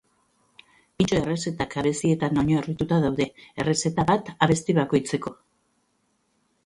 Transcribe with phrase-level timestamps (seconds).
[1.01, 3.29] Pintxo errezetak abestietan oinarrituta daude,
[3.65, 5.35] errezeta bat abesti bakoitzeko.